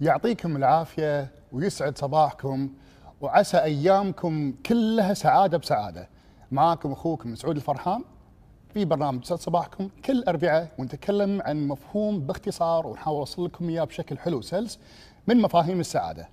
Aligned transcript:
يعطيكم 0.00 0.56
العافية 0.56 1.30
ويسعد 1.52 1.98
صباحكم 1.98 2.70
وعسى 3.20 3.56
أيامكم 3.58 4.52
كلها 4.66 5.14
سعادة 5.14 5.58
بسعادة. 5.58 6.08
معاكم 6.50 6.92
أخوكم 6.92 7.34
سعود 7.34 7.56
الفرحان 7.56 8.04
في 8.74 8.84
برنامج 8.84 9.24
سعد 9.24 9.38
صباحكم 9.38 9.88
كل 10.04 10.24
اربعاء 10.28 10.68
ونتكلم 10.78 11.42
عن 11.42 11.68
مفهوم 11.68 12.20
باختصار 12.20 12.86
ونحاول 12.86 13.18
أوصل 13.18 13.44
لكم 13.44 13.68
إياه 13.68 13.84
بشكل 13.84 14.18
حلو 14.18 14.40
سلس 14.40 14.78
من 15.26 15.36
مفاهيم 15.42 15.80
السعادة. 15.80 16.28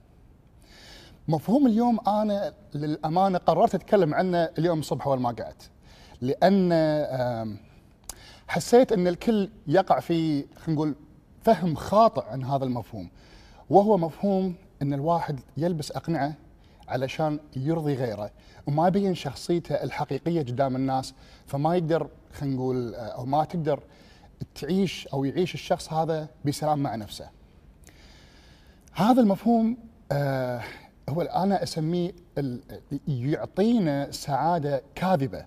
مفهوم 1.27 1.67
اليوم 1.67 1.99
أنا 2.07 2.53
للأمانة 2.73 3.37
قررت 3.37 3.75
أتكلم 3.75 4.13
عنه 4.13 4.37
اليوم 4.57 4.79
الصبح 4.79 5.07
أول 5.07 5.19
ما 5.19 5.29
قعدت. 5.29 5.69
آم، 6.51 7.57
حسيت 8.47 8.91
إن 8.91 9.07
الكل 9.07 9.49
يقع 9.67 9.99
في 9.99 10.45
خلينا 10.55 10.73
نقول 10.81 10.95
فهم 11.43 11.75
خاطئ 11.75 12.25
عن 12.25 12.43
هذا 12.43 12.63
المفهوم 12.65 13.09
وهو 13.69 13.97
مفهوم 13.97 14.55
إن 14.81 14.93
الواحد 14.93 15.39
يلبس 15.57 15.91
أقنعة 15.91 16.33
علشان 16.87 17.39
يرضي 17.55 17.93
غيره 17.93 18.31
وما 18.67 18.87
يبين 18.87 19.15
شخصيته 19.15 19.75
الحقيقية 19.75 20.41
قدام 20.41 20.75
الناس 20.75 21.13
فما 21.47 21.75
يقدر 21.75 22.09
خلينا 22.33 22.55
نقول 22.55 22.95
أو 22.95 23.25
ما 23.25 23.43
تقدر 23.43 23.79
تعيش 24.55 25.07
أو 25.07 25.23
يعيش 25.23 25.53
الشخص 25.53 25.93
هذا 25.93 26.27
بسلام 26.45 26.79
مع 26.79 26.95
نفسه. 26.95 27.29
هذا 28.93 29.21
المفهوم 29.21 29.77
آه 30.11 30.61
هو 31.09 31.21
أنا 31.21 31.63
أسميه 31.63 32.11
يعطينا 33.07 34.11
سعادة 34.11 34.83
كاذبة 34.95 35.45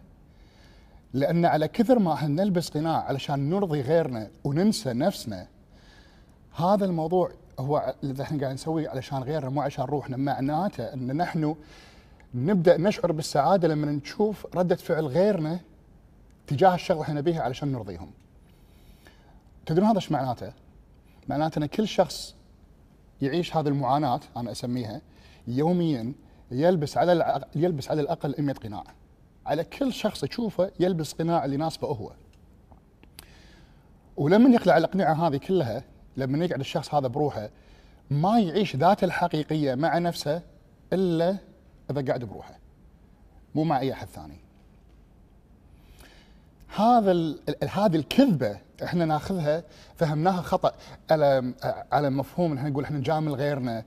لأن 1.13 1.45
على 1.45 1.69
كثر 1.69 1.99
ما 1.99 2.13
إحنا 2.15 2.29
نلبس 2.45 2.69
قناع 2.69 3.03
علشان 3.03 3.51
نرضي 3.51 3.81
غيرنا 3.81 4.31
وننسى 4.45 4.93
نفسنا 4.93 5.47
هذا 6.57 6.85
الموضوع 6.85 7.31
هو 7.59 7.95
اللي 8.03 8.23
إحنا 8.23 8.41
قاعد 8.41 8.55
نسويه 8.55 8.89
علشان 8.89 9.19
غيرنا 9.19 9.51
مو 9.51 9.63
عشان 9.63 9.85
روحنا 9.85 10.17
معناته 10.17 10.85
إن 10.95 11.17
نحن 11.17 11.57
نبدأ 12.35 12.77
نشعر 12.77 13.13
بالسعادة 13.13 13.69
لما 13.69 13.93
نشوف 13.93 14.47
ردة 14.57 14.77
فعل 14.77 15.07
غيرنا 15.07 15.61
تجاه 16.47 16.75
الشغلة 16.75 17.03
إحنا 17.03 17.15
نبيها 17.15 17.43
علشان 17.43 17.73
نرضيهم. 17.73 18.11
تدرون 19.67 19.89
هذا 19.89 19.97
إيش 19.97 20.13
معناته؟ 20.13 20.53
معناته 21.29 21.59
إن 21.59 21.67
كل 21.67 21.89
شخص 21.89 22.35
يعيش 23.23 23.57
هذه 23.57 23.69
المعاناة 23.69 24.21
أنا 24.37 24.53
أسميها 24.53 25.01
يوميا 25.47 26.13
يلبس 26.51 26.97
على 26.99 27.45
يلبس 27.55 27.91
على 27.91 28.01
الأقل 28.01 28.35
100 28.39 28.55
قناع. 28.55 28.85
على 29.47 29.65
كل 29.65 29.93
شخص 29.93 30.21
تشوفه 30.21 30.71
يلبس 30.81 31.13
قناع 31.13 31.45
اللي 31.45 31.55
يناسبه 31.55 31.89
هو. 31.89 32.13
ولما 34.17 34.51
يخلع 34.51 34.77
الأقنعة 34.77 35.29
هذه 35.29 35.37
كلها 35.37 35.85
لما 36.19 36.45
يقعد 36.45 36.61
الشخص 36.61 36.95
هذا 36.95 37.07
بروحه 37.07 37.51
ما 38.11 38.41
يعيش 38.41 38.77
ذاته 38.77 39.05
الحقيقية 39.05 39.75
مع 39.75 39.99
نفسه 39.99 40.43
إلا 40.93 41.37
إذا 41.91 42.05
قاعد 42.07 42.25
بروحه 42.25 42.59
مو 43.55 43.65
مع 43.65 43.81
أي 43.81 43.93
أحد 43.93 44.07
ثاني. 44.07 44.39
هذا 46.77 47.35
هذه 47.71 47.97
الكذبة 47.97 48.59
إحنا 48.85 49.05
ناخذها 49.05 49.65
فهمناها 49.97 50.43
خطأ 50.43 50.73
على 51.11 51.55
على 51.93 52.11
مفهوم 52.11 52.57
إحنا 52.57 52.69
نقول 52.69 52.85
إحنا 52.85 52.99
نجامل 52.99 53.35
غيرنا 53.35 53.85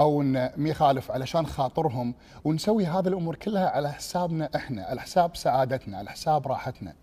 أو 0.00 0.22
إن 0.22 0.50
يخالف 0.58 1.10
علشان 1.10 1.46
خاطرهم 1.46 2.14
ونسوي 2.44 2.86
هذه 2.86 3.08
الأمور 3.08 3.36
كلها 3.36 3.68
على 3.68 3.92
حسابنا 3.92 4.50
إحنا، 4.56 4.84
على 4.84 5.00
حساب 5.00 5.36
سعادتنا، 5.36 5.98
على 5.98 6.10
حساب 6.10 6.48
راحتنا. 6.48 6.94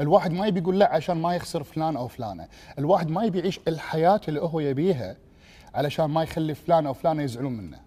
الواحد 0.00 0.32
ما 0.32 0.46
يبي 0.46 0.60
يقول 0.60 0.78
لا 0.78 0.94
عشان 0.94 1.16
ما 1.16 1.34
يخسر 1.34 1.62
فلان 1.62 1.96
أو 1.96 2.08
فلانة، 2.08 2.48
الواحد 2.78 3.10
ما 3.10 3.24
يبي 3.24 3.38
يعيش 3.38 3.60
الحياة 3.68 4.20
اللي 4.28 4.40
هو 4.40 4.60
يبيها 4.60 5.16
علشان 5.74 6.04
ما 6.04 6.22
يخلي 6.22 6.54
فلان 6.54 6.86
أو 6.86 6.92
فلانة 6.92 7.22
يزعلون 7.22 7.52
منه. 7.52 7.80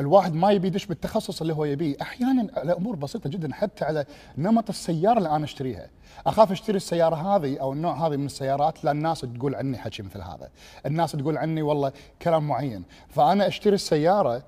الواحد 0.00 0.34
ما 0.34 0.50
يبي 0.50 0.66
يدش 0.66 0.86
بالتخصص 0.86 1.40
اللي 1.40 1.54
هو 1.54 1.64
يبيه، 1.64 1.96
أحيانا 2.02 2.48
على 2.56 2.72
امور 2.72 2.96
بسيطة 2.96 3.30
جدا 3.30 3.54
حتى 3.54 3.84
على 3.84 4.04
نمط 4.38 4.68
السيارة 4.68 5.18
اللي 5.18 5.30
أنا 5.30 5.44
أشتريها، 5.44 5.90
أخاف 6.26 6.52
أشتري 6.52 6.76
السيارة 6.76 7.16
هذه 7.16 7.58
أو 7.60 7.72
النوع 7.72 8.06
هذه 8.06 8.16
من 8.16 8.26
السيارات 8.26 8.84
لأن 8.84 8.96
الناس 8.96 9.20
تقول 9.20 9.54
عني 9.54 9.78
حكي 9.78 10.02
مثل 10.02 10.22
هذا، 10.22 10.50
الناس 10.86 11.12
تقول 11.12 11.38
عني 11.38 11.62
والله 11.62 11.92
كلام 12.22 12.48
معين، 12.48 12.84
فأنا 13.08 13.46
أشتري 13.46 13.74
السيارة 13.74 14.42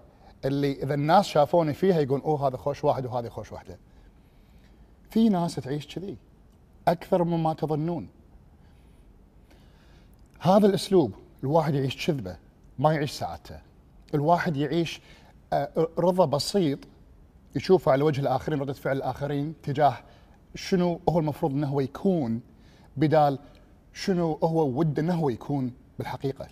اللي 0.45 0.73
إذا 0.73 0.95
الناس 0.95 1.27
شافوني 1.27 1.75
فيها 1.75 2.01
يقول 2.01 2.21
أوه 2.21 2.49
هذا 2.49 2.57
خوش 2.57 2.85
واحد 2.85 3.07
وهذه 3.07 3.29
خوش 3.29 3.53
واحدة. 3.53 3.79
في 5.11 5.29
ناس 5.29 5.55
تعيش 5.55 5.95
كذي. 5.95 6.17
أكثر 6.89 7.25
مما 7.25 7.55
تظنون. 7.55 8.09
هذا 10.41 10.67
الأسلوب 10.67 11.15
الواحد 11.43 11.75
يعيش 11.75 12.07
كذبة 12.07 12.37
ما 12.79 12.93
يعيش 12.93 13.11
سعادته. 13.11 13.59
الواحد 14.15 14.57
يعيش 14.57 15.01
آه، 15.53 15.89
رضا 15.99 16.25
بسيط 16.25 16.79
يشوفه 17.57 17.93
على 17.93 18.03
وجه 18.05 18.21
الآخرين 18.21 18.61
ردة 18.61 18.73
فعل 18.73 18.97
الآخرين 18.97 19.55
تجاه 19.63 19.97
شنو 20.55 21.01
هو 21.09 21.19
المفروض 21.19 21.53
إنه 21.53 21.67
هو 21.67 21.81
يكون 21.81 22.41
بدال 22.97 23.39
شنو 23.93 24.33
هو 24.33 24.69
وده 24.79 25.03
إنه 25.03 25.15
هو 25.15 25.29
يكون 25.29 25.73
بالحقيقة. 25.99 26.49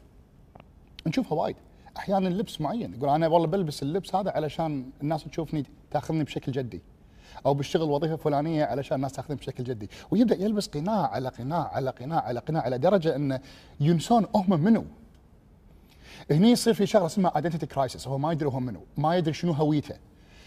نشوفها 1.06 1.38
وايد 1.38 1.56
أحيانا 1.96 2.28
لبس 2.28 2.60
معين 2.60 2.94
يقول 2.94 3.08
أنا 3.08 3.28
والله 3.28 3.46
بلبس 3.46 3.82
اللبس 3.82 4.14
هذا 4.14 4.30
علشان 4.30 4.90
الناس 5.02 5.24
تشوفني 5.24 5.64
تأخذني 5.90 6.24
بشكل 6.24 6.52
جدي 6.52 6.82
أو 7.46 7.54
بشتغل 7.54 7.90
وظيفة 7.90 8.16
فلانية 8.16 8.64
علشان 8.64 8.96
الناس 8.96 9.12
تاخذني 9.12 9.36
بشكل 9.36 9.64
جدي. 9.64 9.90
ويبدأ 10.10 10.34
يلبس 10.44 10.66
قناع 10.66 11.06
على 11.06 11.28
قناع 11.28 11.70
على 11.72 11.90
قناع 11.90 12.20
على 12.20 12.40
قناع 12.40 12.62
على 12.62 12.78
درجة 12.78 13.16
انه 13.16 13.40
ينسون 13.80 14.26
هم 14.34 14.60
منو. 14.60 14.84
هني 16.30 16.50
يصير 16.50 16.74
في 16.74 16.86
شغلة 16.86 17.06
اسمها 17.06 17.36
identity 17.36 17.66
crisis 17.66 18.08
هو 18.08 18.18
ما 18.18 18.32
يدري 18.32 18.48
هو 18.48 18.60
منو. 18.60 18.80
ما 18.96 19.16
يدري 19.16 19.32
شنو 19.34 19.52
هويته. 19.52 19.94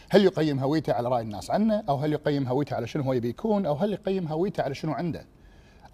هل 0.10 0.26
يقيم 0.26 0.60
هويته 0.60 0.94
على 0.94 1.10
رأي 1.10 1.22
الناس 1.22 1.52
عنه؟ 1.52 1.84
أو 1.90 1.96
هل 1.96 2.14
يقيم 2.14 2.48
هويته 2.48 2.76
على 2.76 2.88
شنو 2.88 3.04
هو 3.04 3.14
يبي 3.14 3.30
يكون؟ 3.30 3.66
أو 3.66 3.76
هل 3.76 3.94
يقيم 3.94 4.28
هويته 4.28 4.64
على 4.64 4.76
شنو 4.76 4.94
عنده؟ 4.94 5.26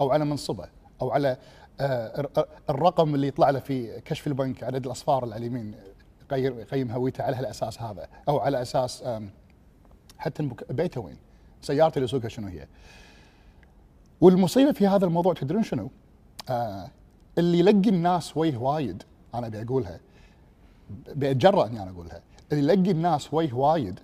أو 0.01 0.11
على 0.11 0.25
منصبه. 0.25 0.67
أو 1.01 1.11
على 1.11 1.37
آه، 1.79 2.19
الر- 2.19 2.45
الرقم 2.69 3.15
اللي 3.15 3.27
يطلع 3.27 3.49
له 3.49 3.59
في 3.59 4.01
كشف 4.01 4.27
البنك 4.27 4.63
عدد 4.63 4.85
الاصفار 4.85 5.23
اللي 5.23 5.35
على 5.35 5.45
اليمين 5.45 5.75
يقيم 6.31 6.91
هويته 6.91 7.23
على 7.23 7.35
هالأساس 7.35 7.81
هذا. 7.81 8.07
أو 8.29 8.39
على 8.39 8.61
أساس 8.61 9.03
حتى 10.17 10.43
المك- 10.43 10.71
بيته 10.71 11.01
وين 11.01 11.17
سيارته 11.61 11.95
اللي 11.95 12.05
يسوقها 12.05 12.29
شنو 12.29 12.47
هي؟ 12.47 12.67
والمصيبة 14.21 14.71
في 14.71 14.87
هذا 14.87 15.05
الموضوع 15.05 15.33
تدرون 15.33 15.63
شنو؟ 15.63 15.89
آه 16.49 16.89
اللي 17.37 17.59
يلقي 17.59 17.89
الناس 17.89 18.37
ويه 18.37 18.57
وايد 18.57 19.03
أنا 19.35 19.47
أبي 19.47 19.61
أقولها. 19.61 19.99
بتجرأ 21.15 21.67
إني 21.67 21.81
أنا 21.83 21.91
أقولها. 21.91 22.21
اللي 22.51 22.73
يلقي 22.73 22.91
الناس 22.91 23.33
ويه 23.33 23.53
وايد 23.53 23.99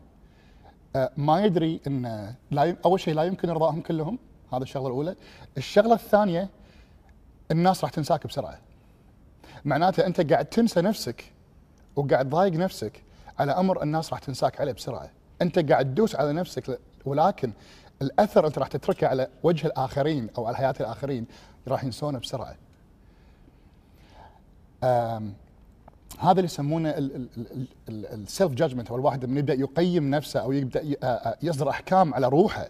آه 0.95 1.11
ما 1.17 1.45
يدري 1.45 1.81
إن 1.87 2.33
لا. 2.51 2.75
أول 2.85 2.99
شيء 2.99 3.13
لا 3.13 3.23
يمكن 3.23 3.49
إرضائهم 3.49 3.81
كلهم. 3.81 4.19
هذا 4.53 4.63
الشغلة 4.63 4.87
الأولى. 4.87 5.15
الشغلة 5.57 5.93
الثانية 5.93 6.49
الناس 7.51 7.83
راح 7.83 7.91
تنساك 7.91 8.27
بسرعة. 8.27 8.59
معناته 9.65 10.05
أنت 10.05 10.31
قاعد 10.31 10.45
تنسى 10.45 10.81
نفسك 10.81 11.33
وقاعد 11.95 12.25
تضايق 12.29 12.53
نفسك 12.53 13.03
على 13.39 13.51
أمر 13.51 13.83
الناس 13.83 14.11
راح 14.13 14.19
تنساك 14.19 14.61
عليه 14.61 14.71
بسرعة. 14.71 15.09
أنت 15.41 15.71
قاعد 15.71 15.85
تدوس 15.85 16.15
على 16.15 16.33
نفسك 16.33 16.79
ولكن 17.05 17.53
الأثر 18.01 18.47
أنت 18.47 18.57
راح 18.57 18.67
تتركه 18.67 19.07
على 19.07 19.27
وجه 19.43 19.67
الآخرين 19.67 20.29
أو 20.37 20.45
على 20.45 20.57
حياة 20.57 20.75
الآخرين 20.79 21.25
راح 21.67 21.83
ينسونه 21.83 22.19
بسرعة. 22.19 22.55
هذا 26.19 26.31
اللي 26.31 26.43
يسمونه 26.43 26.93
السيلف 27.89 28.51
جادجمنت 28.51 28.89
أو 28.89 28.95
الواحد 28.95 29.25
من 29.25 29.37
يبدأ 29.37 29.53
يقيم 29.53 30.09
نفسه 30.09 30.39
أو 30.39 30.51
يبدأ 30.51 31.37
يصدر 31.41 31.69
أحكام 31.69 32.13
على 32.13 32.27
روحه 32.27 32.67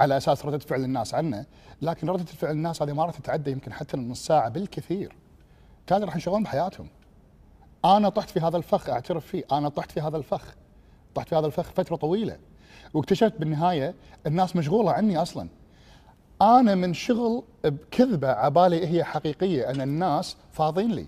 على 0.00 0.16
أساس 0.16 0.46
ردة 0.46 0.58
فعل 0.58 0.84
الناس 0.84 1.14
عنه 1.14 1.46
لكن 1.82 2.10
ردة 2.10 2.24
فعل 2.24 2.50
الناس 2.50 2.82
هذه 2.82 2.92
ما 2.92 3.04
راح 3.04 3.18
تتعدى 3.18 3.50
يمكن 3.50 3.72
حتى 3.72 3.96
نص 3.96 4.26
ساعة 4.26 4.48
بالكثير. 4.48 5.16
كان 5.86 6.04
راح 6.04 6.14
ينشغلون 6.14 6.42
بحياتهم. 6.42 6.88
أنا 7.84 8.08
طحت 8.08 8.30
في 8.30 8.40
هذا 8.40 8.56
الفخ 8.56 8.90
أعترف 8.90 9.26
فيه 9.26 9.44
أنا 9.52 9.68
طحت 9.68 9.92
في 9.92 10.00
هذا 10.00 10.16
الفخ. 10.16 10.54
طحت 11.16 11.28
في 11.28 11.34
هذا 11.36 11.46
الفخ 11.46 11.70
فترة 11.70 11.96
طويلة. 11.96 12.36
واكتشفت 12.94 13.32
بالنهاية 13.40 13.94
الناس 14.26 14.56
مشغولة 14.56 14.92
عني 14.92 15.22
أصلا. 15.22 15.48
أنا 16.42 16.74
من 16.74 16.94
شغل 16.94 17.42
بكذبة 17.64 18.28
عبالي 18.28 18.86
هي 18.86 19.04
حقيقية 19.04 19.70
أن 19.70 19.80
الناس 19.80 20.36
فاضين 20.52 20.92
لي. 20.92 21.06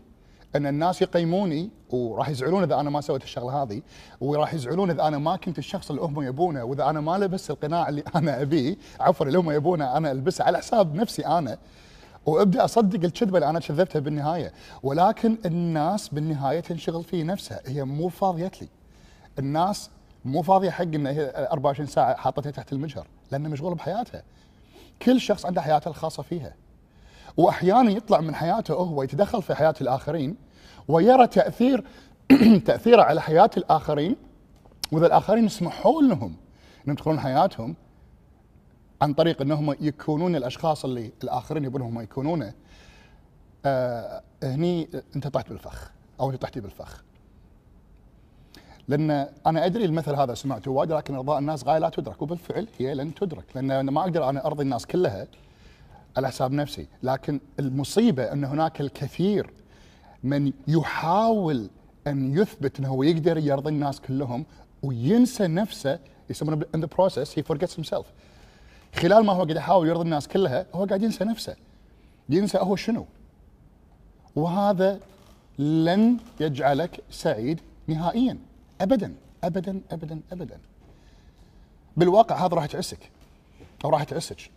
أن 0.56 0.66
الناس 0.66 1.02
يقيموني 1.02 1.70
وراح 1.90 2.28
يزعلون 2.28 2.62
إذا 2.62 2.80
أنا 2.80 2.90
ما 2.90 3.00
سويت 3.00 3.22
الشغلة 3.22 3.62
هذه 3.62 3.82
وراح 4.20 4.54
يزعلون 4.54 4.90
إذا 4.90 5.08
أنا 5.08 5.18
ما 5.18 5.36
كنت 5.36 5.58
الشخص 5.58 5.90
اللي 5.90 6.02
هم 6.02 6.22
يبونه 6.22 6.64
وإذا 6.64 6.90
أنا 6.90 7.00
ما 7.00 7.18
لبست 7.18 7.50
القناع 7.50 7.88
اللي 7.88 8.02
أنا 8.16 8.42
أبيه 8.42 8.76
عفوا 9.00 9.26
اللي 9.26 9.38
هم 9.38 9.50
يبونه 9.50 9.96
أنا 9.96 10.12
ألبسه 10.12 10.44
على 10.44 10.58
حساب 10.58 10.94
نفسي 10.94 11.26
أنا. 11.26 11.58
وأبدأ 12.26 12.64
أصدق 12.64 13.04
الكذبة 13.04 13.38
اللي 13.38 13.50
أنا 13.50 13.60
كذبتها 13.60 14.00
بالنهاية. 14.00 14.52
ولكن 14.82 15.38
الناس 15.46 16.08
بالنهاية 16.08 16.60
تنشغل 16.60 17.04
في 17.04 17.22
نفسها. 17.22 17.60
هي 17.66 17.84
مو 17.84 18.08
فاضية 18.08 18.52
لي. 18.60 18.68
الناس 19.38 19.90
مو 20.28 20.42
فاضية 20.42 20.70
حق 20.70 20.82
إن 20.82 21.06
هي 21.06 21.48
24 21.52 21.86
ساعة 21.86 22.14
حاطتها 22.14 22.50
تحت 22.50 22.72
المجهر 22.72 23.06
لأنها 23.32 23.50
مشغولة 23.50 23.74
بحياتها. 23.74 24.22
كل 25.02 25.20
شخص 25.20 25.46
عنده 25.46 25.62
حياته 25.62 25.88
الخاصة 25.88 26.22
فيها. 26.22 26.54
واحيانا 27.36 27.90
يطلع 27.90 28.20
من 28.20 28.34
حياته 28.34 28.74
هو 28.74 29.02
يتدخل 29.02 29.42
في 29.42 29.54
حياة 29.54 29.74
الآخرين 29.80 30.36
ويرى 30.88 31.26
تأثير 31.26 31.84
تأثيره 32.66 33.02
على 33.02 33.20
حياة 33.22 33.50
الآخرين 33.56 34.16
وإذا 34.92 35.06
الآخرين 35.06 35.44
يسمحوا 35.44 36.02
لهم 36.02 36.36
إنهم 36.84 36.96
يدخلون 36.96 37.20
حياتهم 37.20 37.76
عن 39.02 39.14
طريق 39.14 39.42
انهم 39.42 39.76
يكونون 39.80 40.36
الأشخاص 40.36 40.84
اللي 40.84 41.12
الآخرين 41.24 41.64
يبونهم 41.64 42.00
يكونونه 42.00 42.54
آه 43.66 44.22
هني 44.42 44.88
انت 45.16 45.28
طحت 45.28 45.48
بالفخ 45.48 45.90
أو 46.20 46.30
انت 46.30 46.42
طحتي 46.42 46.60
بالفخ. 46.60 47.04
لأن 48.88 49.28
أنا 49.46 49.66
أدري 49.66 49.84
المثل 49.84 50.14
هذا 50.14 50.34
سمعته 50.34 50.70
وايد 50.70 50.92
لكن 50.92 51.14
أرضاء 51.14 51.38
الناس 51.38 51.64
غاية 51.64 51.78
لا 51.78 51.88
تدرك 51.88 52.22
وبالفعل 52.22 52.66
هي 52.78 52.94
لن 52.94 53.14
تدرك 53.14 53.44
لأن 53.54 53.70
أنا 53.70 53.90
ما 53.90 54.00
أقدر 54.00 54.28
أنا 54.28 54.46
أرضي 54.46 54.62
الناس 54.62 54.86
كلها 54.86 55.26
على 56.16 56.28
حساب 56.28 56.52
نفسي. 56.52 56.86
لكن 57.02 57.40
المصيبة 57.58 58.32
أن 58.32 58.44
هناك 58.44 58.80
الكثير 58.80 59.50
من 60.24 60.52
يحاول 60.68 61.70
أن 62.06 62.38
يثبت 62.38 62.78
أنه 62.78 62.88
هو 62.88 63.02
يقدر 63.02 63.38
يرضي 63.38 63.70
الناس 63.70 64.00
كلهم 64.00 64.44
وينسى 64.82 65.46
نفسه 65.46 65.98
يسمونه 66.30 66.64
in 66.76 66.80
the 66.80 66.88
process 66.88 67.32
he 67.32 67.42
forgets 67.42 67.74
himself. 67.74 68.06
خلال 68.94 69.24
ما 69.24 69.32
هو 69.32 69.42
قاعد 69.42 69.56
يحاول 69.56 69.88
يرضي 69.88 70.02
الناس 70.02 70.28
كلها 70.28 70.66
هو 70.74 70.84
قاعد 70.84 71.02
ينسى 71.02 71.24
نفسه. 71.24 71.56
ينسى 72.28 72.58
هو 72.58 72.76
شنو. 72.76 73.06
وهذا 74.36 75.00
لن 75.58 76.16
يجعلك 76.40 77.00
سعيد 77.10 77.60
نهائيا. 77.86 78.38
ابدا 78.80 79.14
ابدا 79.44 79.80
ابدا 79.90 80.20
ابدا. 80.32 80.60
بالواقع 81.96 82.46
هذا 82.46 82.54
راح 82.54 82.66
تعسك 82.66 83.10
أو 83.84 83.90
راح 83.90 84.04
تعسك 84.04 84.50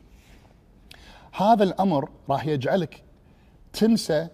هذا 1.33 1.63
الأمر 1.63 2.09
راح 2.29 2.45
يجعلك 2.45 3.03
تنسى 3.73 4.27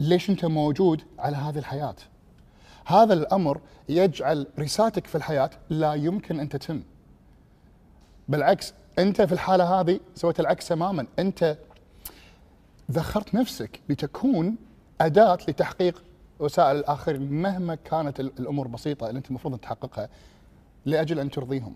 ليش 0.00 0.30
أنت 0.30 0.44
موجود 0.44 1.02
على 1.18 1.36
هذه 1.36 1.58
الحياة. 1.58 1.96
هذا 2.86 3.14
الأمر 3.14 3.60
يجعل 3.88 4.46
رسالتك 4.58 5.06
في 5.06 5.14
الحياة 5.14 5.50
لا 5.70 5.94
يمكن 5.94 6.40
أن 6.40 6.48
تتم. 6.48 6.82
بالعكس 8.28 8.74
أنت 8.98 9.22
في 9.22 9.32
الحالة 9.32 9.80
هذه 9.80 10.00
سويت 10.14 10.40
العكس 10.40 10.68
تماما. 10.68 11.06
أنت 11.18 11.58
ذخرت 12.90 13.34
نفسك 13.34 13.80
لتكون 13.88 14.56
أداة 15.00 15.38
لتحقيق 15.48 16.02
وسائل 16.40 16.76
الآخرين 16.76 17.32
مهما 17.42 17.74
كانت 17.74 18.20
الأمور 18.20 18.68
بسيطة 18.68 19.08
اللي 19.08 19.18
أنت 19.18 19.28
المفروض 19.28 19.58
تحققها 19.58 20.08
لأجل 20.86 21.18
أن 21.18 21.30
ترضيهم. 21.30 21.74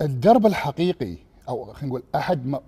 الدرب 0.00 0.46
الحقيقي 0.46 1.16
أو 1.48 1.72
خلينا 1.72 1.88
نقول 1.88 2.02
أحد 2.14 2.60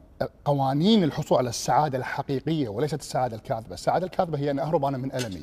قوانين 0.45 1.05
الحصول 1.05 1.39
على 1.39 1.49
السعادة 1.49 1.99
الحقيقية 1.99 2.69
وليست 2.69 3.01
السعادة 3.01 3.37
الكاذبة، 3.37 3.75
السعادة 3.75 4.07
الكاذبة 4.07 4.39
هي 4.39 4.51
أن 4.51 4.59
أهرب 4.59 4.85
أنا 4.85 4.99
من 4.99 5.13
ألمي، 5.13 5.43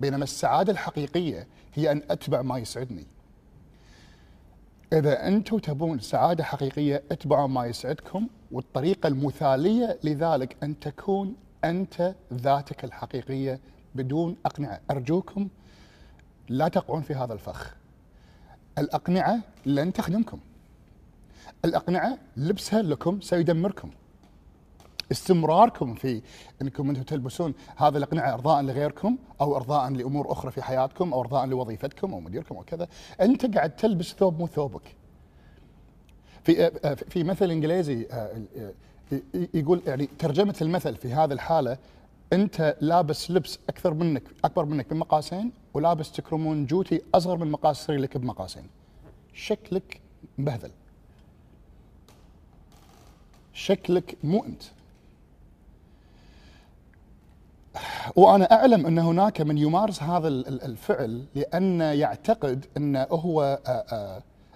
بينما 0.00 0.24
السعادة 0.24 0.72
الحقيقية 0.72 1.46
هي 1.74 1.92
أن 1.92 2.02
أتبع 2.10 2.42
ما 2.42 2.58
يسعدني. 2.58 3.06
إذا 4.92 5.28
أنتم 5.28 5.58
تبون 5.58 5.98
سعادة 5.98 6.44
حقيقية 6.44 7.02
أتبعوا 7.10 7.46
ما 7.46 7.66
يسعدكم 7.66 8.28
والطريقة 8.52 9.06
المثالية 9.06 9.98
لذلك 10.04 10.56
أن 10.62 10.80
تكون 10.80 11.34
أنت 11.64 12.14
ذاتك 12.32 12.84
الحقيقية 12.84 13.60
بدون 13.94 14.36
أقنعة، 14.46 14.80
أرجوكم 14.90 15.48
لا 16.48 16.68
تقعون 16.68 17.02
في 17.02 17.14
هذا 17.14 17.32
الفخ. 17.32 17.76
الأقنعة 18.78 19.40
لن 19.66 19.92
تخدمكم. 19.92 20.40
الأقنعة 21.64 22.18
لبسها 22.36 22.82
لكم 22.82 23.20
سيدمركم. 23.20 23.90
استمراركم 25.12 25.94
في 25.94 26.22
إنكم 26.62 26.88
أنتم 26.90 27.02
تلبسون 27.02 27.54
هذه 27.76 27.96
الأقنعة 27.96 28.34
أرضاء 28.34 28.62
لغيركم 28.62 29.16
أو 29.40 29.56
أرضاء 29.56 29.90
لأمور 29.90 30.32
أخرى 30.32 30.50
في 30.50 30.62
حياتكم 30.62 31.12
أو 31.12 31.20
أرضاء 31.20 31.46
لوظيفتكم 31.46 32.12
أو 32.12 32.20
مديركم 32.20 32.56
أو 32.56 32.62
كذا، 32.62 32.88
أنت 33.20 33.54
قاعد 33.54 33.76
تلبس 33.76 34.14
ثوب 34.14 34.38
مو 34.38 34.46
ثوبك. 34.46 34.96
في 36.42 36.70
في 36.94 37.24
مثل 37.24 37.50
إنجليزي 37.50 38.06
يقول 39.54 39.82
يعني 39.86 40.08
ترجمة 40.18 40.54
المثل 40.62 40.96
في 40.96 41.12
هذه 41.12 41.32
الحالة 41.32 41.78
أنت 42.32 42.76
لابس 42.80 43.30
لبس 43.30 43.58
أكثر 43.68 43.94
منك 43.94 44.22
أكبر 44.44 44.64
منك 44.64 44.90
بمقاسين 44.90 45.52
ولابس 45.74 46.12
تكرمون 46.12 46.66
جوتي 46.66 47.02
أصغر 47.14 47.36
من 47.36 47.50
مقاس 47.50 47.86
سريرك 47.86 48.16
بمقاسين. 48.16 48.66
شكلك 49.34 50.00
مبهذل. 50.38 50.70
شكلك 53.52 54.16
مو 54.24 54.44
أنت. 54.44 54.62
وأنا 58.16 58.52
أعلم 58.52 58.86
أن 58.86 58.98
هناك 58.98 59.40
من 59.40 59.58
يمارس 59.58 60.02
هذا 60.02 60.28
الفعل 60.28 61.24
لأن 61.34 61.80
يعتقد 61.80 62.66
أنه 62.76 63.02
هو 63.10 63.58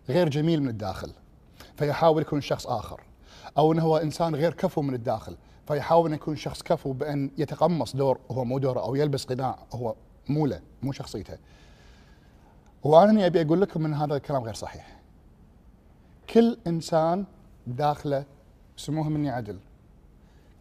غير 0.09 0.29
جميل 0.29 0.63
من 0.63 0.69
الداخل 0.69 1.13
فيحاول 1.77 2.23
يكون 2.23 2.41
شخص 2.41 2.67
آخر 2.67 3.01
أو 3.59 3.73
إنه 3.73 3.83
هو 3.83 3.97
إنسان 3.97 4.35
غير 4.35 4.55
كفو 4.55 4.83
من 4.83 4.95
الداخل 4.95 5.37
فيحاول 5.69 6.11
ان 6.11 6.15
يكون 6.15 6.37
شخص 6.37 6.63
كفو 6.63 6.93
بأن 6.93 7.31
يتقمص 7.39 7.97
دور 7.97 8.19
هو 8.31 8.45
مو 8.45 8.59
دوره 8.59 8.81
أو 8.81 8.95
يلبس 8.95 9.25
قناع 9.25 9.59
هو 9.73 9.95
مو 10.29 10.47
له 10.47 10.61
مو 10.83 10.93
شخصيته. 10.93 11.39
وأنا 12.83 13.27
أبي 13.27 13.43
أقول 13.43 13.61
لكم 13.61 13.85
إن 13.85 13.95
هذا 13.95 14.17
الكلام 14.17 14.43
غير 14.43 14.55
صحيح. 14.55 15.01
كل 16.31 16.59
إنسان 16.67 17.25
داخله 17.67 18.25
سموها 18.77 19.09
مني 19.09 19.31
عدل. 19.31 19.59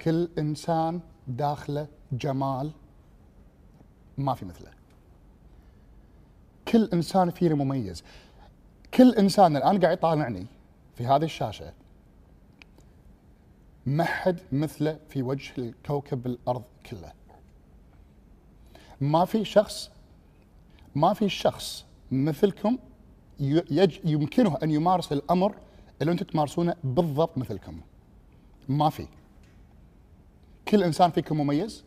كل 0.02 0.30
إنسان 0.38 1.00
داخله 1.28 1.88
جمال 2.12 2.72
ما 4.18 4.34
في 4.34 4.46
مثله. 4.46 4.72
كل 6.68 6.90
إنسان 6.94 7.30
فينا 7.30 7.56
مميز. 7.56 8.04
كل 8.94 9.16
إنسان 9.16 9.58
الآن 9.58 9.80
قاعد 9.80 9.98
يطالعني 9.98 10.48
في 10.96 11.06
هذه 11.06 11.24
الشاشة 11.24 11.74
ما 13.88 14.04
حد 14.04 14.40
مثله 14.52 15.00
في 15.10 15.24
وجه 15.24 15.52
الكوكب 15.58 16.26
الأرض 16.26 16.64
كله. 16.86 17.12
ما 19.02 19.26
في 19.26 19.46
شخص 19.46 19.92
ما 20.96 21.14
في 21.14 21.30
شخص 21.30 21.86
مثلكم 22.12 22.78
يج 23.40 24.00
يمكنه 24.04 24.58
أن 24.64 24.72
يمارس 24.72 25.12
الأمر 25.12 25.56
اللي 26.02 26.12
أنتم 26.12 26.26
تمارسونه 26.26 26.76
بالضبط 26.84 27.38
مثلكم. 27.38 27.82
ما 28.70 28.90
في. 28.90 29.08
كل 30.68 30.84
إنسان 30.84 31.12
فيكم 31.12 31.38
مميز 31.38 31.84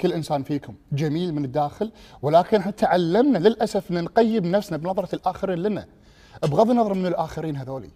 كل 0.00 0.12
إنسان 0.12 0.42
فيكم 0.42 0.74
جميل 0.92 1.34
من 1.34 1.44
الداخل 1.44 1.92
ولكن 2.22 2.56
إحنا 2.56 2.72
تعلمنا 2.72 3.38
للأسف 3.38 3.90
أن 3.90 4.04
نقيم 4.04 4.46
نفسنا 4.46 4.76
بنظرة 4.76 5.14
الآخرين 5.14 5.58
لنا. 5.58 5.86
بغض 6.42 6.70
النظر 6.70 6.94
من 6.94 7.06
الآخرين 7.06 7.56
هذولي. 7.56 7.90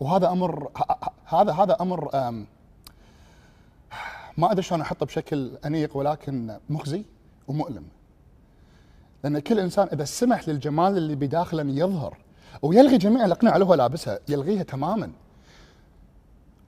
وهذا 0.00 0.32
أمر 0.32 0.70
هذا 1.24 1.52
هذا 1.52 1.76
أمر 1.80 2.10
ما 4.40 4.52
أدري 4.52 4.62
شلون 4.62 4.80
أحطه 4.80 5.06
بشكل 5.06 5.50
أنيق 5.64 5.96
ولكن 5.96 6.56
مخزي 6.70 7.04
ومؤلم. 7.48 7.84
لأن 9.24 9.38
كل 9.38 9.60
إنسان 9.60 9.88
إذا 9.92 10.04
سمح 10.04 10.48
للجمال 10.48 10.96
اللي 10.96 11.14
بداخله 11.14 11.62
أن 11.62 11.70
يظهر 11.70 12.18
ويلغي 12.62 12.98
جميع 12.98 13.24
الأقنعة 13.24 13.54
اللي 13.54 13.64
هو 13.64 13.74
لابسها 13.74 14.18
يلغيها 14.28 14.62
تماما. 14.62 15.12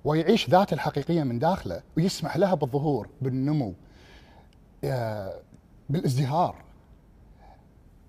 ويعيش 0.05 0.51
ذاته 0.51 0.75
الحقيقية 0.75 1.23
من 1.23 1.39
داخله 1.39 1.83
ويسمح 1.97 2.37
لها 2.37 2.55
بالظهور 2.55 3.09
بالنمو 3.23 3.75
بالازدهار. 5.91 6.57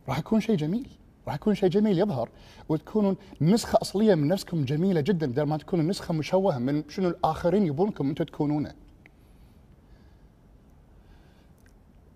راح 0.08 0.20
يكون 0.20 0.39
شيء 0.39 0.55
جميل. 0.55 0.88
راح 1.27 1.36
يكون 1.36 1.55
شيء 1.55 1.70
جميل 1.70 2.00
يظهر 2.00 2.29
وتكونون 2.70 3.15
نسخة 3.41 3.79
أصلية 3.82 4.15
من 4.15 4.27
نفسكم 4.27 4.65
جميلة 4.65 5.01
جدا 5.01 5.27
بدل 5.27 5.43
ما 5.43 5.58
تكونوا 5.58 5.86
نسخة 5.86 6.13
مشوهة 6.13 6.58
من 6.58 6.84
شنو 6.89 7.10
الآخرين 7.10 7.65
يبونكم 7.65 8.10
أنتم 8.10 8.24
تكونونه. 8.24 8.74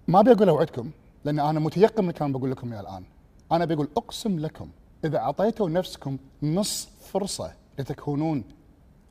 ما 0.07 0.19
ابي 0.19 0.31
أقول 0.31 0.49
أوعدكم 0.49 0.91
لأن 1.25 1.39
أنا 1.39 1.59
متيقن 1.59 2.03
من 2.03 2.09
الكلام 2.09 2.31
بقول 2.31 2.51
لكم 2.51 2.73
اياه 2.73 2.81
الآن. 2.81 3.03
أنا 3.51 3.65
بقول 3.65 3.87
أقسم 3.97 4.39
لكم 4.39 4.69
إذا 5.05 5.17
أعطيتوا 5.17 5.69
نفسكم 5.69 6.17
نص 6.43 6.89
فرصة 7.01 7.53
لتكونون 7.79 8.43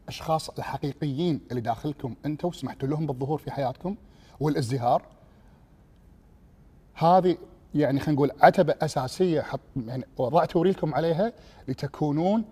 أشخاص 0.08 0.50
الحقيقيين 0.50 1.40
اللي 1.50 1.60
داخلكم 1.60 2.14
أنتم 2.26 2.48
وسمحتوا 2.48 2.88
لهم 2.88 3.06
بالظهور 3.06 3.38
في 3.38 3.50
حياتكم 3.50 3.96
والازدهار 4.40 5.02
هذه 6.94 7.38
يعني 7.74 8.00
خلينا 8.00 8.12
نقول 8.12 8.30
عتبة 8.40 8.74
أساسية 8.82 9.40
حط 9.40 9.60
يعني 9.76 10.04
وضعت 10.18 10.56
لكم 10.56 10.94
عليها 10.94 11.32
لتكونون 11.68 12.44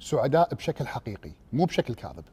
سعداء 0.00 0.54
بشكل 0.54 0.86
حقيقي 0.86 1.30
مو 1.52 1.64
بشكل 1.64 1.94
كاذب. 1.94 2.24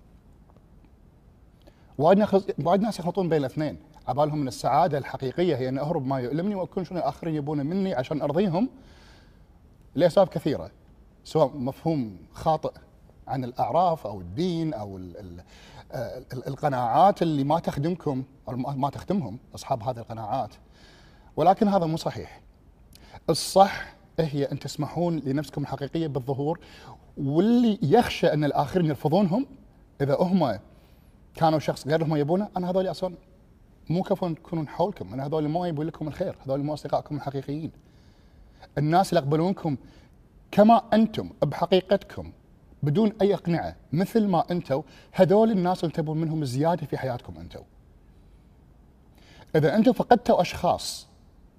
وايد 1.98 2.18
ناس 2.18 2.36
وايد 2.60 2.82
ناس 2.82 3.00
يخلطون 3.00 3.30
بين 3.30 3.40
الاثنين، 3.40 3.78
عبالهم 4.08 4.42
ان 4.42 4.48
السعادة 4.48 4.98
الحقيقية 4.98 5.56
هي 5.56 5.70
أن 5.70 5.78
أهرب 5.78 6.06
ما 6.06 6.20
يؤلمني 6.20 6.56
وأكون 6.56 6.84
شنو 6.86 6.98
الاخرين 7.00 7.36
يبونه 7.36 7.64
مني 7.64 7.94
عشان 7.94 8.22
أرضيهم. 8.22 8.70
لاسباب 9.96 10.28
كثيرة. 10.28 10.72
سواء 11.24 11.58
مفهوم 11.58 12.18
خاطئ 12.34 12.72
عن 13.28 13.44
الأعراف 13.44 14.08
أو 14.08 14.22
الدين 14.22 14.74
أو 14.74 14.98
ال 14.98 15.18
ال 15.18 15.44
ال 16.34 16.48
القناعات 16.48 17.22
اللي 17.22 17.44
ما 17.44 17.60
تخدمكم 17.60 18.24
أو 18.50 18.56
ما 18.58 18.90
تخدمهم 18.90 19.40
أصحاب 19.56 19.84
هذه 19.84 19.98
القناعات. 19.98 20.56
ولكن 21.36 21.68
هذا 21.68 21.86
مو 21.86 21.98
صحيح. 21.98 22.42
الصح 23.30 23.96
هي 24.20 24.46
أن 24.46 24.60
تسمحون 24.60 25.20
لنفسكم 25.20 25.62
الحقيقية 25.62 26.08
بالظهور 26.08 26.60
واللي 27.18 27.80
يخشى 27.82 28.34
أن 28.34 28.44
الآخرين 28.44 28.86
يرفضونهم 28.86 29.46
إذا 30.02 30.18
هم 30.20 30.60
كانوا 31.36 31.60
شخص 31.60 31.88
غير 31.88 32.04
هم 32.04 32.16
يبونه 32.16 32.50
أنا 32.58 32.70
هذول 32.70 32.88
أصلا 32.92 33.16
مو 33.92 34.04
كفوا 34.04 34.30
يكونون 34.30 34.68
حولكم 34.68 35.14
أنا 35.14 35.26
هذول 35.26 35.50
ما 35.50 35.68
يبون 35.68 35.86
لكم 35.86 36.08
الخير 36.08 36.36
هذول 36.46 36.64
مو 36.64 36.74
أصدقائكم 36.74 37.16
الحقيقيين. 37.16 37.72
الناس 38.78 39.10
اللي 39.10 39.22
يقبلونكم 39.22 39.78
كما 40.52 40.82
أنتم 40.94 41.30
بحقيقتكم 41.42 42.32
بدون 42.84 43.14
أي 43.22 43.34
اقنعه 43.34 43.76
مثل 43.94 44.28
ما 44.28 44.52
أنتم 44.52 44.82
هذول 45.12 45.52
الناس 45.52 45.84
اللي 45.84 45.96
تبون 45.96 46.18
منهم 46.18 46.46
زيادة 46.46 46.86
في 46.86 46.98
حياتكم 46.98 47.38
أنتم 47.38 47.62
إذا 49.56 49.76
أنتم 49.76 49.94
فقدتوا 49.94 50.42
أشخاص 50.42 51.08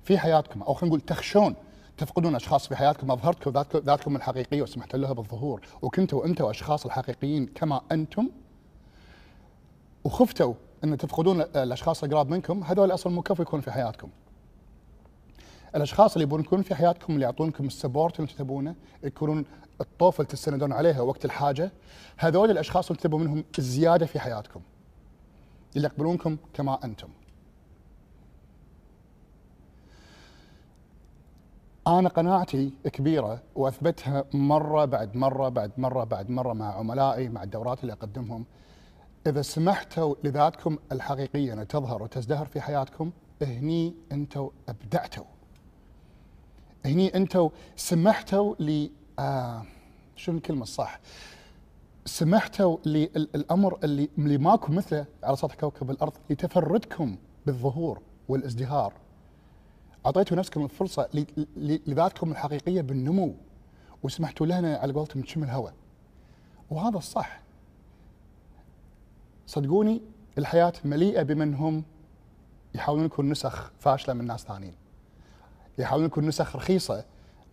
في 0.04 0.18
حياتكم 0.18 0.62
أو 0.62 0.74
خلينا 0.74 0.96
نقول 0.96 1.06
تخشون 1.06 1.54
تفقدون 1.98 2.34
أشخاص 2.34 2.68
في 2.68 2.76
حياتكم 2.76 3.10
اظهرتوا 3.10 3.52
ذاتكم 3.80 4.16
الحقيقية 4.16 4.62
وسمحتوا 4.62 4.98
لها 4.98 5.12
بالظهور 5.12 5.60
وكنتوا 5.82 6.26
أنتم 6.26 6.44
أشخاص 6.44 6.86
الحقيقيين 6.86 7.46
كما 7.46 7.80
أنتم 7.92 8.28
وخفتوا 10.04 10.54
إن 10.84 10.96
تفقدون 10.96 11.40
الأشخاص 11.40 12.04
القراب 12.04 12.30
منكم 12.30 12.64
هذول 12.64 12.94
أصلا 12.94 13.12
مو 13.12 13.22
كفو 13.22 13.42
يكونوا 13.42 13.62
في 13.64 13.70
حياتكم. 13.70 14.08
الأشخاص 15.76 16.12
اللي 16.12 16.22
يبون 16.22 16.40
يكونون 16.40 16.62
في 16.62 16.74
حياتكم 16.74 17.12
اللي 17.14 17.24
يعطونكم 17.24 17.66
السبورت 17.66 18.20
اللي 18.20 18.32
تبونه 18.38 18.74
يكونون 19.02 19.44
الطوفه 19.80 20.20
اللي 20.22 20.32
تستندون 20.32 20.72
عليها 20.72 21.00
وقت 21.00 21.24
الحاجة 21.24 21.72
هذول 22.16 22.50
الأشخاص 22.50 22.90
اللي 22.90 23.02
تبون 23.02 23.20
منهم 23.20 23.44
الزياده 23.58 24.06
في 24.06 24.20
حياتكم. 24.20 24.60
اللي 25.76 25.88
يقبلونكم 25.88 26.36
كما 26.54 26.84
أنتم. 26.84 27.08
أنا 31.86 32.08
قناعتي 32.08 32.72
كبيرة 32.84 33.42
وأثبتها 33.54 34.24
مرة 34.34 34.84
بعد 34.84 35.16
مرة 35.16 35.48
بعد 35.48 35.72
مرة 35.78 36.04
بعد 36.04 36.30
مرة 36.30 36.52
مع 36.52 36.74
عملائي 36.74 37.28
مع 37.28 37.42
الدورات 37.42 37.82
اللي 37.82 37.92
أقدمهم 37.92 38.44
إذا 39.26 39.42
سمحتوا 39.42 40.14
لذاتكم 40.24 40.78
الحقيقية 40.92 41.52
أن 41.52 41.68
تظهر 41.68 42.02
وتزدهر 42.02 42.46
في 42.46 42.60
حياتكم 42.60 43.10
هني 43.42 43.94
أنتم 44.12 44.50
أبدعتوا. 44.68 45.24
هني 46.84 47.16
أنتم 47.16 47.48
سمحتوا 47.76 48.54
ل 48.60 48.90
آه 49.18 49.62
شنو 50.16 50.36
الكلمة 50.36 50.62
الصح؟ 50.62 51.00
سمحتوا 52.04 52.78
للأمر 52.86 53.78
اللي 53.84 54.08
اللي 54.18 54.38
ماكو 54.38 54.72
مثله 54.72 55.06
على 55.22 55.36
سطح 55.36 55.54
كوكب 55.54 55.90
الأرض 55.90 56.12
لتفردكم 56.30 57.16
بالظهور 57.46 58.00
والازدهار. 58.28 58.92
أعطيتوا 60.06 60.36
نفسكم 60.36 60.64
الفرصة 60.64 61.08
لذاتكم 61.56 62.30
الحقيقية 62.30 62.80
بالنمو. 62.80 63.34
وسمحتوا 64.02 64.46
لنا 64.46 64.76
على 64.76 64.92
قولتهم 64.92 65.22
تشم 65.22 65.44
الهواء 65.44 65.74
وهذا 66.70 66.98
الصح. 66.98 67.41
صدقوني 69.52 70.02
الحياة 70.38 70.72
مليئة 70.84 71.22
بمن 71.22 71.54
هم 71.54 71.84
يحاولون 72.74 73.04
يكون 73.04 73.30
نسخ 73.30 73.70
فاشلة 73.80 74.14
من 74.14 74.26
ناس 74.26 74.42
ثانيين. 74.44 74.74
يحاولون 75.78 76.06
يكون 76.06 76.26
نسخ 76.26 76.56
رخيصة 76.56 77.04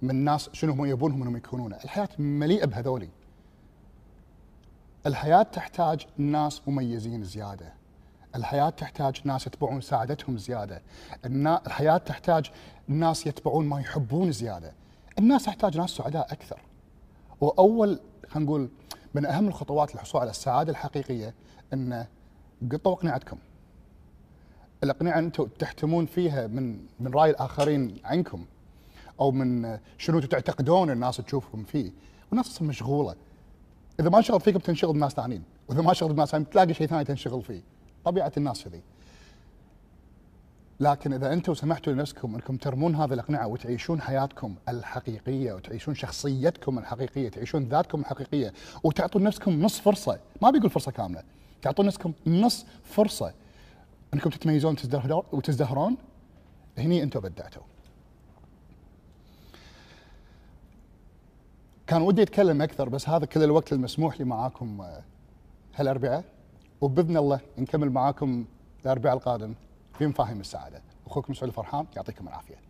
من 0.01 0.15
ناس 0.15 0.49
شنو 0.53 0.73
هم 0.73 0.85
يبونهم 0.85 1.21
إنهم 1.21 1.37
يكونون 1.37 1.73
الحياة 1.73 2.09
مليئة 2.19 2.65
بهذولي. 2.65 3.09
الحياة 5.05 5.43
تحتاج 5.43 6.07
ناس 6.17 6.61
مميزين 6.67 7.23
زيادة. 7.23 7.73
الحياة 8.35 8.69
تحتاج 8.69 9.21
ناس 9.25 9.47
يتبعون 9.47 9.81
سعادتهم 9.81 10.37
زيادة. 10.37 10.81
الحياة 11.25 11.97
تحتاج 11.97 12.51
ناس 12.87 13.27
يتبعون 13.27 13.65
ما 13.65 13.79
يحبون 13.79 14.31
زيادة. 14.31 14.73
الناس 15.19 15.43
تحتاج 15.43 15.77
ناس 15.77 15.89
سعداء 15.89 16.33
أكثر. 16.33 16.59
وأول 17.41 17.99
خلينا 18.27 18.49
نقول 18.49 18.69
من 19.13 19.25
أهم 19.25 19.47
الخطوات 19.47 19.95
للحصول 19.95 20.21
على 20.21 20.29
السعادة 20.29 20.71
الحقيقية 20.71 21.33
أن 21.73 22.05
قطوا 22.71 22.93
أقنعتكم 22.93 23.37
الأقنعة 24.83 25.19
أنتم 25.19 25.47
تحتمون 25.59 26.05
فيها 26.05 26.47
من 26.47 26.79
من 26.99 27.13
رأي 27.13 27.29
الآخرين 27.29 27.95
عنكم 28.03 28.45
أو 29.19 29.31
من 29.31 29.79
شنو 29.97 30.19
تعتقدون 30.19 30.91
الناس 30.91 31.17
تشوفكم 31.17 31.63
فيه. 31.63 31.91
والناس 32.29 32.47
أصلا 32.47 32.67
مشغولة. 32.67 33.15
إذا 33.99 34.09
ما 34.09 34.21
شغلت 34.21 34.43
فيكم 34.43 34.59
تنشغل 34.59 34.93
بناس 34.93 35.11
ثانيين. 35.11 35.43
وإذا 35.67 35.81
ما 35.81 35.93
شغلت 35.93 36.13
بناس 36.13 36.29
ثانيين 36.29 36.49
تلاقي 36.49 36.73
شيء 36.73 36.87
ثاني 36.87 37.03
تنشغل 37.03 37.41
فيه. 37.41 37.61
طبيعة 38.05 38.31
الناس 38.37 38.63
كذي. 38.63 38.81
لكن 40.79 41.13
إذا 41.13 41.33
أنتم 41.33 41.53
سمحتوا 41.53 41.93
لنفسكم 41.93 42.35
أنكم 42.35 42.57
ترمون 42.57 42.95
هذه 42.95 43.13
الاقنعه 43.13 43.47
وتعيشون 43.47 44.01
حياتكم 44.01 44.55
الحقيقية 44.69 45.53
وتعيشون 45.53 45.95
شخصيتكم 45.95 46.79
الحقيقية، 46.79 47.29
تعيشون 47.29 47.63
ذاتكم 47.63 47.99
الحقيقية 47.99 48.53
وتعطون 48.83 49.23
نفسكم 49.23 49.61
نص 49.61 49.79
فرصة، 49.79 50.19
ما 50.41 50.49
بيقول 50.49 50.69
فرصة 50.69 50.91
كاملة، 50.91 51.23
تعطون 51.61 51.85
نفسكم 51.85 52.13
نص 52.27 52.65
فرصة 52.83 53.33
أنكم 54.13 54.29
تتميزون 54.29 54.75
وتزدهرون 55.31 55.97
هني 56.77 57.03
أنتم 57.03 57.19
بدعتوا. 57.19 57.63
كان 61.87 62.01
ودي 62.01 62.21
أتكلم 62.23 62.61
أكثر 62.61 62.89
بس 62.89 63.09
هذا 63.09 63.25
كل 63.25 63.43
الوقت 63.43 63.73
المسموح 63.73 64.19
لي 64.19 64.25
معاكم 64.25 64.81
آه، 64.81 65.03
هالاربعاء 65.75 66.23
وبإذن 66.81 67.17
الله 67.17 67.39
نكمل 67.57 67.89
معاكم 67.89 68.45
الاربعاء 68.85 69.15
القادم 69.15 69.53
في 69.97 70.07
مفاهيم 70.07 70.39
السعادة. 70.39 70.81
أخوكم 71.07 71.33
سعود 71.33 71.49
الفرحان 71.49 71.85
يعطيكم 71.95 72.27
العافية. 72.27 72.68